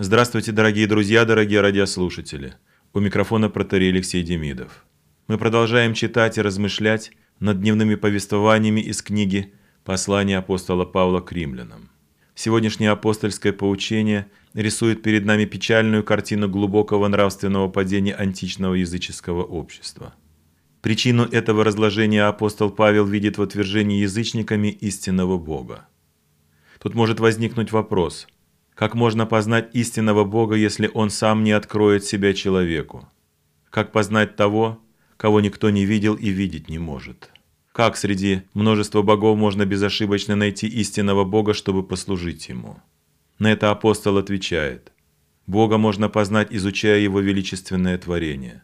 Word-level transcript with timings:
Здравствуйте, 0.00 0.52
дорогие 0.52 0.86
друзья, 0.86 1.24
дорогие 1.24 1.60
радиослушатели. 1.60 2.54
У 2.94 3.00
микрофона 3.00 3.50
протерей 3.50 3.90
Алексей 3.90 4.22
Демидов. 4.22 4.86
Мы 5.26 5.38
продолжаем 5.38 5.92
читать 5.92 6.38
и 6.38 6.40
размышлять 6.40 7.10
над 7.40 7.58
дневными 7.58 7.96
повествованиями 7.96 8.80
из 8.80 9.02
книги 9.02 9.52
«Послание 9.82 10.38
апостола 10.38 10.84
Павла 10.84 11.18
к 11.18 11.32
римлянам». 11.32 11.90
Сегодняшнее 12.36 12.90
апостольское 12.90 13.52
поучение 13.52 14.30
рисует 14.54 15.02
перед 15.02 15.24
нами 15.24 15.46
печальную 15.46 16.04
картину 16.04 16.48
глубокого 16.48 17.08
нравственного 17.08 17.66
падения 17.66 18.14
античного 18.14 18.74
языческого 18.74 19.42
общества. 19.42 20.14
Причину 20.80 21.24
этого 21.24 21.64
разложения 21.64 22.22
апостол 22.22 22.70
Павел 22.70 23.04
видит 23.04 23.36
в 23.36 23.42
отвержении 23.42 24.02
язычниками 24.02 24.68
истинного 24.68 25.38
Бога. 25.38 25.88
Тут 26.78 26.94
может 26.94 27.18
возникнуть 27.18 27.72
вопрос– 27.72 28.28
как 28.78 28.94
можно 28.94 29.26
познать 29.26 29.70
истинного 29.74 30.22
Бога, 30.22 30.54
если 30.54 30.88
Он 30.94 31.10
сам 31.10 31.42
не 31.42 31.50
откроет 31.50 32.04
себя 32.04 32.32
человеку? 32.32 33.08
Как 33.70 33.90
познать 33.90 34.36
того, 34.36 34.78
кого 35.16 35.40
никто 35.40 35.70
не 35.70 35.84
видел 35.84 36.14
и 36.14 36.28
видеть 36.28 36.68
не 36.68 36.78
может? 36.78 37.32
Как 37.72 37.96
среди 37.96 38.42
множества 38.54 39.02
богов 39.02 39.36
можно 39.36 39.66
безошибочно 39.66 40.36
найти 40.36 40.68
истинного 40.68 41.24
Бога, 41.24 41.54
чтобы 41.54 41.82
послужить 41.82 42.48
Ему? 42.48 42.80
На 43.40 43.50
это 43.50 43.72
апостол 43.72 44.16
отвечает. 44.16 44.92
Бога 45.48 45.76
можно 45.76 46.08
познать, 46.08 46.52
изучая 46.52 47.00
Его 47.00 47.18
величественное 47.18 47.98
творение. 47.98 48.62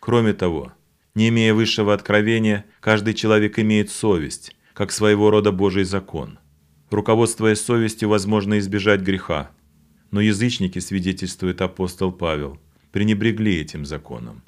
Кроме 0.00 0.32
того, 0.32 0.72
не 1.14 1.28
имея 1.28 1.54
высшего 1.54 1.94
откровения, 1.94 2.64
каждый 2.80 3.14
человек 3.14 3.60
имеет 3.60 3.92
совесть, 3.92 4.56
как 4.74 4.90
своего 4.90 5.30
рода 5.30 5.52
Божий 5.52 5.84
закон. 5.84 6.40
Руководствуясь 6.92 7.60
совестью, 7.60 8.10
возможно 8.10 8.58
избежать 8.58 9.00
греха. 9.00 9.50
Но 10.10 10.20
язычники, 10.20 10.78
свидетельствует 10.78 11.62
апостол 11.62 12.12
Павел, 12.12 12.58
пренебрегли 12.90 13.56
этим 13.56 13.86
законом. 13.86 14.42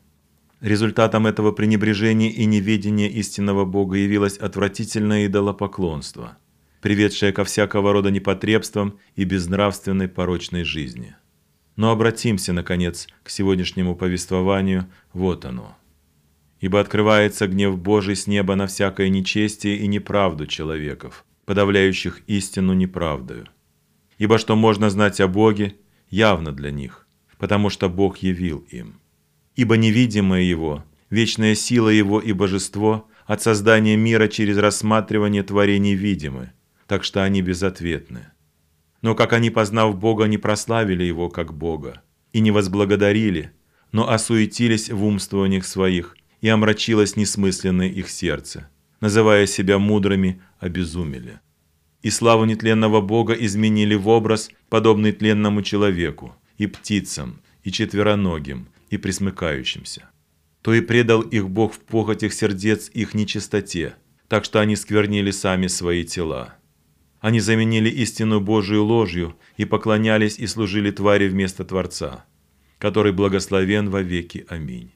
Результатом 0.60 1.26
этого 1.26 1.52
пренебрежения 1.52 2.28
и 2.28 2.44
неведения 2.44 3.08
истинного 3.08 3.64
Бога 3.64 3.96
явилось 3.96 4.36
отвратительное 4.36 5.26
идолопоклонство, 5.26 6.36
приведшее 6.82 7.32
ко 7.32 7.44
всякого 7.44 7.94
рода 7.94 8.10
непотребствам 8.10 8.98
и 9.16 9.24
безнравственной 9.24 10.08
порочной 10.08 10.64
жизни. 10.64 11.16
Но 11.76 11.92
обратимся, 11.92 12.52
наконец, 12.52 13.08
к 13.22 13.30
сегодняшнему 13.30 13.96
повествованию, 13.96 14.86
вот 15.14 15.46
оно. 15.46 15.78
«Ибо 16.60 16.80
открывается 16.80 17.48
гнев 17.48 17.78
Божий 17.78 18.16
с 18.16 18.26
неба 18.26 18.54
на 18.54 18.66
всякое 18.66 19.08
нечестие 19.08 19.78
и 19.78 19.86
неправду 19.86 20.46
человеков, 20.46 21.24
подавляющих 21.44 22.20
истину 22.26 22.72
неправдою. 22.72 23.46
Ибо 24.18 24.38
что 24.38 24.56
можно 24.56 24.90
знать 24.90 25.20
о 25.20 25.28
Боге, 25.28 25.76
явно 26.08 26.52
для 26.52 26.70
них, 26.70 27.06
потому 27.38 27.70
что 27.70 27.88
Бог 27.88 28.18
явил 28.18 28.66
им. 28.70 29.00
Ибо 29.56 29.76
невидимое 29.76 30.42
Его, 30.42 30.84
вечная 31.10 31.54
сила 31.54 31.88
Его 31.88 32.20
и 32.20 32.32
божество 32.32 33.08
от 33.26 33.42
создания 33.42 33.96
мира 33.96 34.28
через 34.28 34.58
рассматривание 34.58 35.42
творений 35.42 35.94
видимы, 35.94 36.52
так 36.86 37.04
что 37.04 37.22
они 37.22 37.42
безответны. 37.42 38.28
Но 39.02 39.14
как 39.14 39.32
они, 39.32 39.50
познав 39.50 39.98
Бога, 39.98 40.24
не 40.24 40.38
прославили 40.38 41.04
Его 41.04 41.28
как 41.28 41.52
Бога, 41.52 42.02
и 42.32 42.40
не 42.40 42.50
возблагодарили, 42.50 43.52
но 43.92 44.10
осуетились 44.10 44.90
в 44.90 45.04
умствованиях 45.04 45.64
своих, 45.66 46.16
и 46.40 46.48
омрачилось 46.48 47.16
несмысленное 47.16 47.88
их 47.88 48.10
сердце, 48.10 48.68
называя 49.00 49.46
себя 49.46 49.78
мудрыми, 49.78 50.42
обезумели 50.64 51.40
и 52.04 52.10
славу 52.10 52.44
нетленного 52.44 53.00
Бога 53.00 53.32
изменили 53.32 53.94
в 53.94 54.08
образ, 54.08 54.50
подобный 54.68 55.12
тленному 55.12 55.62
человеку, 55.62 56.36
и 56.58 56.66
птицам, 56.66 57.40
и 57.62 57.72
четвероногим, 57.72 58.68
и 58.90 58.98
присмыкающимся. 58.98 60.10
То 60.60 60.74
и 60.74 60.82
предал 60.82 61.22
их 61.22 61.48
Бог 61.48 61.72
в 61.72 61.80
похотях 61.80 62.34
сердец 62.34 62.90
их 62.92 63.14
нечистоте, 63.14 63.94
так 64.28 64.44
что 64.44 64.60
они 64.60 64.76
сквернили 64.76 65.30
сами 65.30 65.66
свои 65.66 66.04
тела. 66.04 66.54
Они 67.20 67.40
заменили 67.40 67.88
истину 67.88 68.38
Божию 68.38 68.84
ложью 68.84 69.34
и 69.56 69.64
поклонялись 69.64 70.38
и 70.38 70.46
служили 70.46 70.90
твари 70.90 71.28
вместо 71.28 71.64
Творца, 71.64 72.26
который 72.76 73.12
благословен 73.12 73.88
во 73.88 74.02
веки. 74.02 74.44
Аминь. 74.50 74.92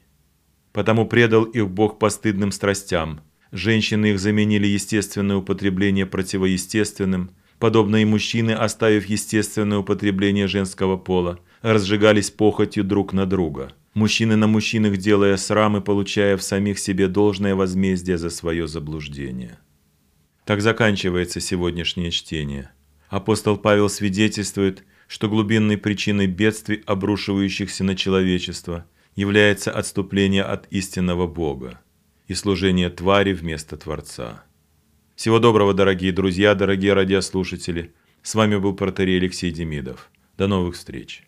Потому 0.73 1.07
предал 1.07 1.43
их 1.45 1.71
Бог 1.71 1.97
постыдным 1.97 2.51
страстям, 2.51 3.21
Женщины 3.51 4.11
их 4.11 4.19
заменили 4.19 4.67
естественное 4.67 5.37
употребление 5.37 6.05
противоестественным, 6.05 7.31
подобно 7.57 8.01
и 8.01 8.05
мужчины, 8.05 8.51
оставив 8.51 9.07
естественное 9.07 9.79
употребление 9.79 10.47
женского 10.47 10.97
пола, 10.97 11.39
разжигались 11.61 12.29
похотью 12.29 12.83
друг 12.83 13.11
на 13.11 13.25
друга. 13.25 13.73
Мужчины 13.95 14.35
на 14.35 14.45
мужчинах 14.45 14.97
делая 14.97 15.35
срамы, 15.35 15.81
получая 15.81 16.37
в 16.37 16.43
самих 16.43 16.77
себе 16.77 17.07
должное 17.07 17.55
возмездие 17.55 18.19
за 18.19 18.29
свое 18.29 18.67
заблуждение. 18.67 19.57
Так 20.45 20.61
заканчивается 20.61 21.39
сегодняшнее 21.39 22.11
чтение. 22.11 22.71
Апостол 23.09 23.57
Павел 23.57 23.89
свидетельствует, 23.89 24.83
что 25.07 25.27
глубинной 25.27 25.77
причиной 25.77 26.27
бедствий, 26.27 26.83
обрушивающихся 26.85 27.83
на 27.83 27.95
человечество, 27.95 28.85
является 29.15 29.71
отступление 29.71 30.43
от 30.43 30.67
истинного 30.71 31.25
Бога 31.25 31.79
и 32.29 32.35
служение 32.35 32.89
твари 32.89 33.33
вместо 33.33 33.75
Творца. 33.75 34.43
Всего 35.15 35.39
доброго, 35.39 35.73
дорогие 35.73 36.13
друзья, 36.13 36.53
дорогие 36.55 36.93
радиослушатели. 36.93 37.93
С 38.21 38.35
вами 38.35 38.55
был 38.57 38.75
протерей 38.75 39.17
Алексей 39.17 39.51
Демидов. 39.51 40.11
До 40.37 40.47
новых 40.47 40.75
встреч. 40.75 41.23